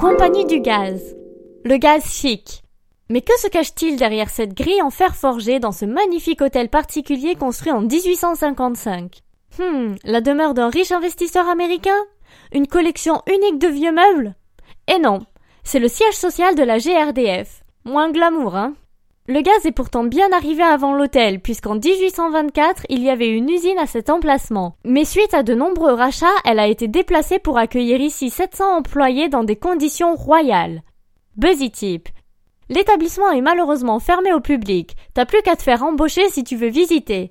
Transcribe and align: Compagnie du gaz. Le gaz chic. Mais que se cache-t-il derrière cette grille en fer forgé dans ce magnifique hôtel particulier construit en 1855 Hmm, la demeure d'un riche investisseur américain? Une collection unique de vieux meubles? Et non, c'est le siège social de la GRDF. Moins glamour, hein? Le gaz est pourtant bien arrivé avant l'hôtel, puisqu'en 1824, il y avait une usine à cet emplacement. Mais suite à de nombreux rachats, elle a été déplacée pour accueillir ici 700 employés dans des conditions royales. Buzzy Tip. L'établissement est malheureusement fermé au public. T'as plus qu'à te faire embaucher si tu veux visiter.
Compagnie 0.00 0.46
du 0.46 0.60
gaz. 0.60 1.14
Le 1.62 1.76
gaz 1.76 2.10
chic. 2.10 2.62
Mais 3.10 3.20
que 3.20 3.38
se 3.38 3.48
cache-t-il 3.48 3.98
derrière 3.98 4.30
cette 4.30 4.54
grille 4.54 4.80
en 4.80 4.88
fer 4.88 5.14
forgé 5.14 5.60
dans 5.60 5.72
ce 5.72 5.84
magnifique 5.84 6.40
hôtel 6.40 6.70
particulier 6.70 7.34
construit 7.34 7.70
en 7.70 7.82
1855 7.82 9.18
Hmm, 9.58 9.96
la 10.04 10.22
demeure 10.22 10.54
d'un 10.54 10.70
riche 10.70 10.90
investisseur 10.90 11.46
américain? 11.46 11.98
Une 12.50 12.66
collection 12.66 13.20
unique 13.26 13.58
de 13.58 13.68
vieux 13.68 13.92
meubles? 13.92 14.34
Et 14.88 14.98
non, 14.98 15.26
c'est 15.64 15.80
le 15.80 15.88
siège 15.88 16.14
social 16.14 16.54
de 16.54 16.62
la 16.62 16.78
GRDF. 16.78 17.62
Moins 17.84 18.10
glamour, 18.10 18.56
hein? 18.56 18.72
Le 19.30 19.42
gaz 19.42 19.64
est 19.64 19.70
pourtant 19.70 20.02
bien 20.02 20.32
arrivé 20.32 20.64
avant 20.64 20.92
l'hôtel, 20.92 21.38
puisqu'en 21.38 21.76
1824, 21.76 22.82
il 22.88 23.00
y 23.00 23.10
avait 23.10 23.28
une 23.28 23.48
usine 23.48 23.78
à 23.78 23.86
cet 23.86 24.10
emplacement. 24.10 24.74
Mais 24.84 25.04
suite 25.04 25.34
à 25.34 25.44
de 25.44 25.54
nombreux 25.54 25.92
rachats, 25.92 26.26
elle 26.44 26.58
a 26.58 26.66
été 26.66 26.88
déplacée 26.88 27.38
pour 27.38 27.56
accueillir 27.56 28.00
ici 28.00 28.28
700 28.28 28.78
employés 28.78 29.28
dans 29.28 29.44
des 29.44 29.54
conditions 29.54 30.16
royales. 30.16 30.82
Buzzy 31.36 31.70
Tip. 31.70 32.08
L'établissement 32.70 33.30
est 33.30 33.40
malheureusement 33.40 34.00
fermé 34.00 34.32
au 34.32 34.40
public. 34.40 34.96
T'as 35.14 35.26
plus 35.26 35.42
qu'à 35.42 35.54
te 35.54 35.62
faire 35.62 35.84
embaucher 35.84 36.28
si 36.30 36.42
tu 36.42 36.56
veux 36.56 36.66
visiter. 36.66 37.28